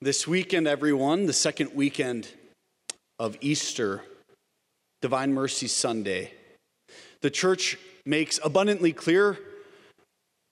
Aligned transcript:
This 0.00 0.26
weekend, 0.26 0.66
everyone, 0.66 1.26
the 1.26 1.32
second 1.32 1.74
weekend 1.74 2.28
of 3.18 3.38
Easter, 3.40 4.02
Divine 5.00 5.32
Mercy 5.32 5.68
Sunday, 5.68 6.32
the 7.22 7.30
church 7.30 7.78
makes 8.04 8.38
abundantly 8.44 8.92
clear 8.92 9.38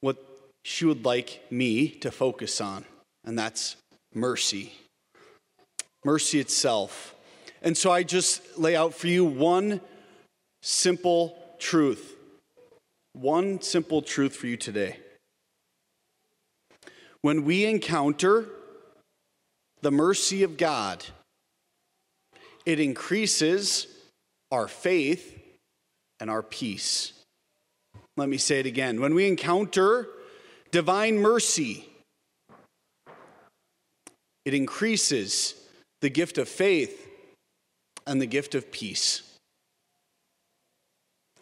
what 0.00 0.16
she 0.64 0.84
would 0.84 1.04
like 1.04 1.42
me 1.50 1.88
to 1.88 2.10
focus 2.10 2.60
on, 2.60 2.84
and 3.24 3.38
that's 3.38 3.76
mercy. 4.14 4.72
Mercy 6.04 6.38
itself. 6.38 7.14
And 7.62 7.76
so 7.76 7.90
I 7.90 8.04
just 8.04 8.58
lay 8.58 8.74
out 8.74 8.94
for 8.94 9.08
you 9.08 9.24
one 9.24 9.80
simple 10.62 11.36
truth. 11.58 12.16
One 13.12 13.60
simple 13.60 14.02
truth 14.02 14.34
for 14.34 14.46
you 14.46 14.56
today. 14.56 14.98
When 17.20 17.44
we 17.44 17.66
encounter 17.66 18.48
the 19.82 19.90
mercy 19.90 20.42
of 20.44 20.56
God, 20.56 21.04
it 22.64 22.80
increases 22.80 23.88
our 24.50 24.68
faith 24.68 25.40
and 26.20 26.30
our 26.30 26.42
peace. 26.42 27.12
Let 28.16 28.28
me 28.28 28.38
say 28.38 28.60
it 28.60 28.66
again. 28.66 29.00
When 29.00 29.14
we 29.14 29.26
encounter 29.26 30.08
divine 30.70 31.18
mercy, 31.18 31.88
it 34.44 34.54
increases 34.54 35.54
the 36.00 36.10
gift 36.10 36.38
of 36.38 36.48
faith 36.48 37.08
and 38.06 38.20
the 38.20 38.26
gift 38.26 38.54
of 38.54 38.70
peace. 38.70 39.22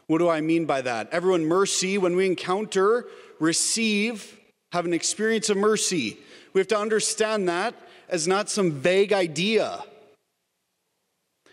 What 0.07 0.19
do 0.19 0.29
I 0.29 0.41
mean 0.41 0.65
by 0.65 0.81
that? 0.83 1.09
Everyone, 1.13 1.45
mercy, 1.45 1.99
when 1.99 2.17
we 2.17 2.27
encounter, 2.27 3.07
receive, 3.39 4.39
have 4.73 4.85
an 4.85 4.93
experience 4.93 5.51
of 5.51 5.57
mercy, 5.57 6.19
we 6.53 6.61
have 6.61 6.69
to 6.69 6.79
understand 6.79 7.49
that 7.49 7.75
as 8.11 8.27
not 8.27 8.51
some 8.51 8.73
vague 8.73 9.13
idea. 9.13 9.83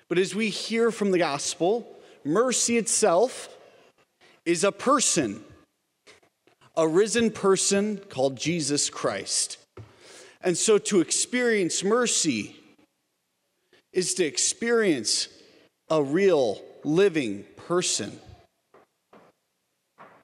But 0.09 0.18
as 0.18 0.34
we 0.34 0.50
hear 0.50 0.92
from 0.92 1.12
the 1.12 1.20
gospel, 1.20 1.88
mercy 2.26 2.78
itself 2.78 3.56
is 4.44 4.64
a 4.64 4.72
person, 4.72 5.44
a 6.76 6.88
risen 6.88 7.30
person 7.30 7.98
called 8.09 8.36
Jesus 8.36 8.90
Christ. 8.90 9.58
And 10.42 10.58
so 10.58 10.78
to 10.80 11.00
experience 11.00 11.84
mercy 11.84 12.56
is 13.94 14.16
to 14.16 14.26
experience 14.26 15.28
a 15.90 16.02
real 16.02 16.62
living 16.84 17.46
person. 17.56 18.20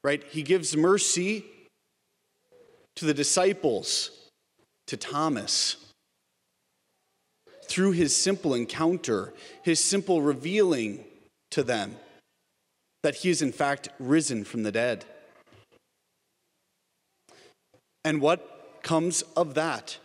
Right? 0.03 0.23
He 0.31 0.41
gives 0.41 0.75
mercy 0.75 1.45
to 2.95 3.05
the 3.05 3.13
disciples, 3.13 4.11
to 4.87 4.97
Thomas 4.97 5.82
through 7.73 7.93
his 7.93 8.15
simple 8.15 8.53
encounter, 8.53 9.33
his 9.63 9.83
simple 9.83 10.21
revealing 10.21 11.03
to 11.49 11.63
them 11.63 11.95
that 13.01 13.15
he 13.15 13.31
is 13.31 13.41
in 13.41 13.51
fact 13.51 13.89
risen 13.97 14.43
from 14.43 14.61
the 14.61 14.71
dead. 14.71 15.03
And 18.05 18.21
what 18.21 18.77
comes 18.83 19.23
of 19.35 19.55
that? 19.55 19.97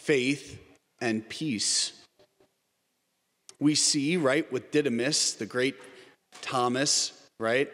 Faith 0.00 0.60
and 1.00 1.28
peace. 1.28 1.92
We 3.60 3.76
see, 3.76 4.16
right, 4.16 4.50
with 4.50 4.72
Didymus, 4.72 5.34
the 5.34 5.46
great 5.46 5.76
Thomas, 6.40 7.12
right? 7.38 7.70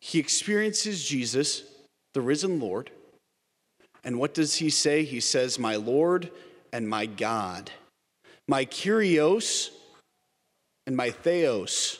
He 0.00 0.18
experiences 0.18 1.06
Jesus, 1.06 1.64
the 2.14 2.22
risen 2.22 2.58
Lord. 2.58 2.90
And 4.04 4.18
what 4.18 4.32
does 4.32 4.54
he 4.54 4.70
say? 4.70 5.04
He 5.04 5.20
says, 5.20 5.58
My 5.58 5.76
Lord 5.76 6.30
and 6.72 6.88
my 6.88 7.06
God, 7.06 7.70
my 8.46 8.64
Kyrios 8.64 9.70
and 10.86 10.96
my 10.96 11.10
Theos, 11.10 11.98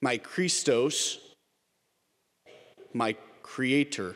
my 0.00 0.18
Christos, 0.18 1.18
my 2.92 3.16
Creator, 3.42 4.14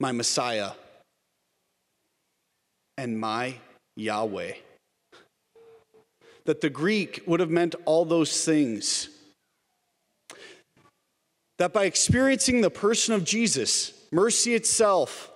my 0.00 0.12
Messiah, 0.12 0.72
and 2.96 3.18
my 3.18 3.56
Yahweh. 3.96 4.52
That 6.46 6.60
the 6.60 6.70
Greek 6.70 7.22
would 7.26 7.40
have 7.40 7.50
meant 7.50 7.74
all 7.84 8.04
those 8.04 8.44
things. 8.44 9.08
That 11.58 11.72
by 11.72 11.84
experiencing 11.84 12.60
the 12.60 12.70
person 12.70 13.14
of 13.14 13.24
Jesus, 13.24 13.92
mercy 14.10 14.54
itself, 14.54 15.30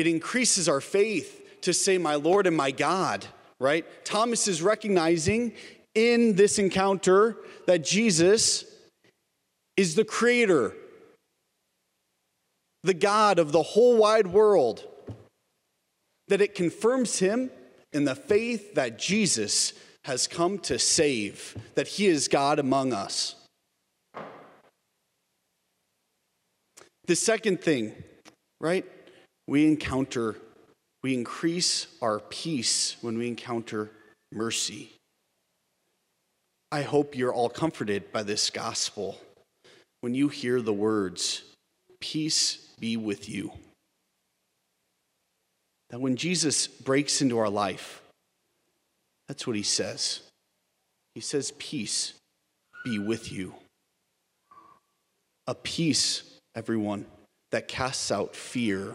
it 0.00 0.06
increases 0.06 0.68
our 0.68 0.80
faith 0.80 1.60
to 1.60 1.74
say, 1.74 1.98
My 1.98 2.14
Lord 2.14 2.46
and 2.46 2.56
my 2.56 2.70
God, 2.70 3.26
right? 3.58 3.84
Thomas 4.04 4.48
is 4.48 4.62
recognizing 4.62 5.52
in 5.94 6.36
this 6.36 6.58
encounter 6.58 7.36
that 7.66 7.84
Jesus 7.84 8.64
is 9.76 9.94
the 9.94 10.04
creator, 10.04 10.74
the 12.82 12.94
God 12.94 13.38
of 13.38 13.52
the 13.52 13.62
whole 13.62 13.98
wide 13.98 14.26
world, 14.26 14.84
that 16.28 16.40
it 16.40 16.54
confirms 16.54 17.18
him 17.18 17.50
in 17.92 18.04
the 18.06 18.14
faith 18.14 18.74
that 18.74 18.98
Jesus 18.98 19.74
has 20.04 20.26
come 20.26 20.58
to 20.60 20.78
save, 20.78 21.56
that 21.74 21.88
he 21.88 22.06
is 22.06 22.26
God 22.26 22.58
among 22.58 22.94
us. 22.94 23.34
The 27.04 27.16
second 27.16 27.60
thing, 27.60 27.92
right? 28.60 28.86
We 29.50 29.66
encounter, 29.66 30.36
we 31.02 31.12
increase 31.12 31.88
our 32.00 32.20
peace 32.20 32.96
when 33.00 33.18
we 33.18 33.26
encounter 33.26 33.90
mercy. 34.30 34.92
I 36.70 36.82
hope 36.82 37.16
you're 37.16 37.34
all 37.34 37.48
comforted 37.48 38.12
by 38.12 38.22
this 38.22 38.48
gospel 38.48 39.18
when 40.02 40.14
you 40.14 40.28
hear 40.28 40.62
the 40.62 40.72
words, 40.72 41.42
Peace 41.98 42.68
be 42.78 42.96
with 42.96 43.28
you. 43.28 43.50
That 45.90 46.00
when 46.00 46.14
Jesus 46.14 46.68
breaks 46.68 47.20
into 47.20 47.38
our 47.38 47.50
life, 47.50 48.02
that's 49.26 49.48
what 49.48 49.56
he 49.56 49.64
says. 49.64 50.20
He 51.16 51.20
says, 51.20 51.52
Peace 51.58 52.14
be 52.84 53.00
with 53.00 53.32
you. 53.32 53.54
A 55.48 55.56
peace, 55.56 56.22
everyone, 56.54 57.04
that 57.50 57.66
casts 57.66 58.12
out 58.12 58.36
fear 58.36 58.94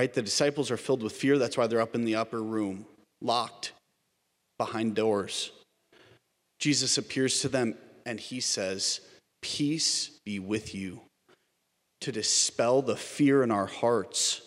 right? 0.00 0.14
The 0.14 0.22
disciples 0.22 0.70
are 0.70 0.78
filled 0.78 1.02
with 1.02 1.12
fear. 1.12 1.36
That's 1.36 1.58
why 1.58 1.66
they're 1.66 1.82
up 1.82 1.94
in 1.94 2.06
the 2.06 2.16
upper 2.16 2.42
room, 2.42 2.86
locked 3.20 3.72
behind 4.56 4.94
doors. 4.94 5.52
Jesus 6.58 6.96
appears 6.96 7.40
to 7.42 7.50
them 7.50 7.74
and 8.06 8.18
he 8.18 8.40
says, 8.40 9.02
Peace 9.42 10.18
be 10.24 10.38
with 10.38 10.74
you, 10.74 11.02
to 12.00 12.12
dispel 12.12 12.80
the 12.80 12.96
fear 12.96 13.42
in 13.42 13.50
our 13.50 13.66
hearts. 13.66 14.40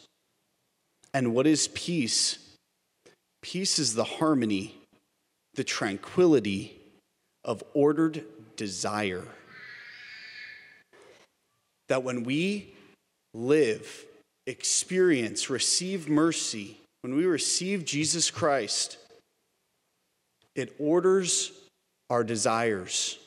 And 1.13 1.36
what 1.36 1.46
is 1.46 1.68
peace? 1.68 2.40
Peace 3.44 3.78
is 3.78 3.94
the 3.94 4.06
harmony, 4.06 4.75
the 5.53 5.63
tranquility 5.63 6.81
of 7.44 7.63
ordered 7.75 8.25
desire. 8.56 9.28
That 11.90 12.02
when 12.02 12.24
we 12.24 12.74
live 13.36 14.08
experience, 14.46 15.50
receive 15.50 16.09
mercy, 16.09 16.78
when 17.02 17.16
we 17.16 17.26
receive 17.26 17.86
Jesus 17.86 18.31
Christ, 18.31 18.98
it 20.56 20.74
orders 20.80 21.52
our 22.09 22.24
desires. 22.24 23.20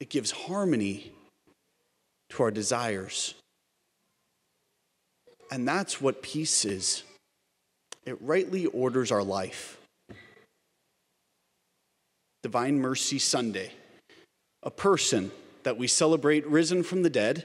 It 0.00 0.10
gives 0.10 0.30
harmony 0.30 1.12
to 2.30 2.42
our 2.42 2.50
desires. 2.50 3.34
And 5.50 5.66
that's 5.66 6.00
what 6.00 6.22
peace 6.22 6.64
is 6.64 7.02
it 8.04 8.16
rightly 8.22 8.64
orders 8.66 9.12
our 9.12 9.22
life. 9.22 9.78
Divine 12.42 12.80
Mercy 12.80 13.18
Sunday, 13.18 13.72
a 14.62 14.70
person 14.70 15.30
that 15.64 15.76
we 15.76 15.86
celebrate 15.86 16.46
risen 16.46 16.82
from 16.82 17.02
the 17.02 17.10
dead 17.10 17.44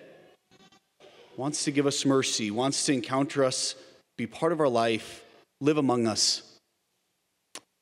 wants 1.37 1.63
to 1.65 1.71
give 1.71 1.85
us 1.85 2.05
mercy, 2.05 2.51
wants 2.51 2.85
to 2.85 2.93
encounter 2.93 3.43
us, 3.43 3.75
be 4.17 4.27
part 4.27 4.51
of 4.51 4.59
our 4.59 4.67
life, 4.67 5.23
live 5.61 5.77
among 5.77 6.07
us 6.07 6.43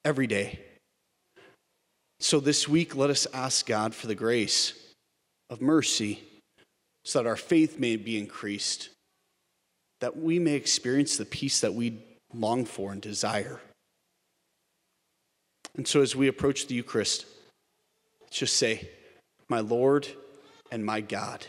every 0.06 0.28
day. 0.28 0.60
So 2.20 2.40
this 2.40 2.68
week, 2.68 2.96
let 2.96 3.10
us 3.10 3.28
ask 3.34 3.66
God 3.66 3.96
for 3.96 4.08
the 4.08 4.16
grace 4.16 4.74
of 5.50 5.62
mercy 5.62 6.22
so 7.04 7.22
that 7.22 7.28
our 7.28 7.36
faith 7.36 7.80
may 7.80 7.96
be 7.96 8.18
increased, 8.18 8.90
that 10.02 10.18
we 10.18 10.40
may 10.40 10.54
experience 10.54 11.18
the 11.18 11.26
peace 11.26 11.62
that 11.62 11.74
we 11.74 11.98
long 12.34 12.64
for 12.64 12.92
and 12.92 13.02
desire. 13.02 13.60
And 15.76 15.88
so 15.88 16.02
as 16.02 16.16
we 16.16 16.28
approach 16.28 16.68
the 16.68 16.76
Eucharist, 16.76 17.26
let's 18.22 18.38
just 18.38 18.56
say, 18.56 18.90
My 19.50 19.60
Lord 19.60 20.08
and 20.72 20.86
my 20.86 21.02
God 21.02 21.46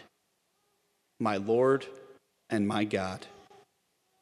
my 1.22 1.36
Lord 1.36 1.86
and 2.50 2.66
my 2.66 2.84
God. 2.84 3.26